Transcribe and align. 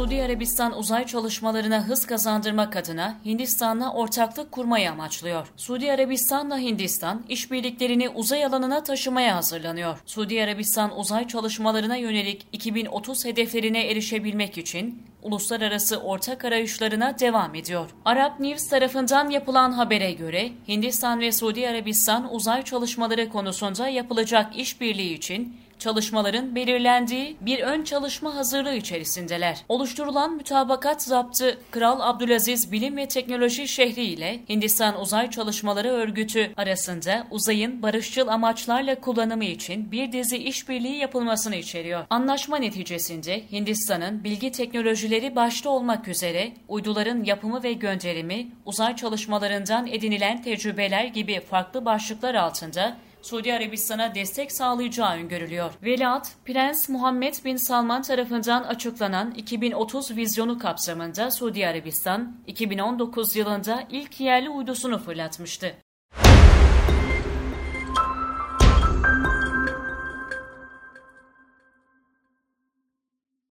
Suudi 0.00 0.22
Arabistan 0.22 0.78
uzay 0.78 1.06
çalışmalarına 1.06 1.84
hız 1.84 2.06
kazandırmak 2.06 2.76
adına 2.76 3.18
Hindistan'la 3.24 3.92
ortaklık 3.92 4.52
kurmayı 4.52 4.90
amaçlıyor. 4.90 5.46
Suudi 5.56 5.92
Arabistan'la 5.92 6.58
Hindistan 6.58 7.24
işbirliklerini 7.28 8.08
uzay 8.08 8.44
alanına 8.44 8.82
taşımaya 8.82 9.36
hazırlanıyor. 9.36 9.98
Suudi 10.06 10.42
Arabistan 10.42 10.98
uzay 10.98 11.26
çalışmalarına 11.26 11.96
yönelik 11.96 12.46
2030 12.52 13.24
hedeflerine 13.24 13.86
erişebilmek 13.86 14.58
için 14.58 15.02
uluslararası 15.22 15.96
ortak 15.96 16.44
arayışlarına 16.44 17.18
devam 17.18 17.54
ediyor. 17.54 17.90
Arap 18.04 18.40
News 18.40 18.68
tarafından 18.68 19.30
yapılan 19.30 19.72
habere 19.72 20.12
göre 20.12 20.50
Hindistan 20.68 21.20
ve 21.20 21.32
Suudi 21.32 21.68
Arabistan 21.68 22.34
uzay 22.34 22.62
çalışmaları 22.62 23.28
konusunda 23.28 23.88
yapılacak 23.88 24.56
işbirliği 24.56 25.14
için 25.14 25.56
çalışmaların 25.80 26.54
belirlendiği 26.54 27.36
bir 27.40 27.60
ön 27.60 27.84
çalışma 27.84 28.34
hazırlığı 28.34 28.74
içerisindeler. 28.74 29.58
Oluşturulan 29.68 30.32
mütabakat 30.36 31.02
zaptı 31.02 31.58
Kral 31.70 32.00
Abdülaziz 32.00 32.72
Bilim 32.72 32.96
ve 32.96 33.08
Teknoloji 33.08 33.68
Şehri 33.68 34.02
ile 34.02 34.40
Hindistan 34.48 35.00
Uzay 35.00 35.30
Çalışmaları 35.30 35.88
Örgütü 35.88 36.52
arasında 36.56 37.26
uzayın 37.30 37.82
barışçıl 37.82 38.28
amaçlarla 38.28 39.00
kullanımı 39.00 39.44
için 39.44 39.92
bir 39.92 40.12
dizi 40.12 40.36
işbirliği 40.36 40.96
yapılmasını 40.96 41.56
içeriyor. 41.56 42.04
Anlaşma 42.10 42.56
neticesinde 42.56 43.42
Hindistan'ın 43.52 44.24
bilgi 44.24 44.52
teknolojileri 44.52 45.36
başta 45.36 45.70
olmak 45.70 46.08
üzere 46.08 46.52
uyduların 46.68 47.24
yapımı 47.24 47.62
ve 47.62 47.72
gönderimi, 47.72 48.48
uzay 48.66 48.96
çalışmalarından 48.96 49.86
edinilen 49.86 50.42
tecrübeler 50.42 51.04
gibi 51.04 51.40
farklı 51.40 51.84
başlıklar 51.84 52.34
altında 52.34 52.96
Suudi 53.22 53.54
Arabistan'a 53.54 54.14
destek 54.14 54.52
sağlayacağı 54.52 55.16
öngörülüyor. 55.16 55.72
Veliaht, 55.82 56.26
Prens 56.44 56.88
Muhammed 56.88 57.34
Bin 57.44 57.56
Salman 57.56 58.02
tarafından 58.02 58.62
açıklanan 58.62 59.30
2030 59.30 60.16
vizyonu 60.16 60.58
kapsamında 60.58 61.30
Suudi 61.30 61.66
Arabistan, 61.66 62.36
2019 62.46 63.36
yılında 63.36 63.84
ilk 63.90 64.20
yerli 64.20 64.48
uydusunu 64.48 64.98
fırlatmıştı. 64.98 65.76